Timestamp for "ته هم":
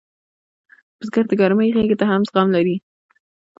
1.99-2.21